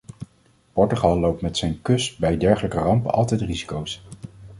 Portugal 0.73 1.19
loopt 1.19 1.41
met 1.41 1.57
zijn 1.57 1.81
kust 1.81 2.19
bij 2.19 2.37
dergelijke 2.37 2.77
rampen 2.77 3.11
altijd 3.13 3.41
risico's. 3.41 4.03